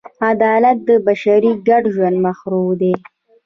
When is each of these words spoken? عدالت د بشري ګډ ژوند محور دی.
عدالت 0.29 0.77
د 0.87 0.89
بشري 1.05 1.51
ګډ 1.67 1.83
ژوند 1.93 2.17
محور 2.25 2.67
دی. 2.81 2.93